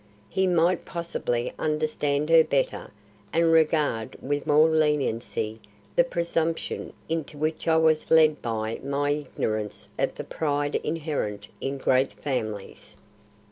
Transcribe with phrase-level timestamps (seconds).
[0.31, 2.89] He might possibly understand her better
[3.31, 5.59] and regard with more leniency
[5.95, 11.77] the presumption into which I was led by my ignorance of the pride inherent in
[11.77, 12.95] great families."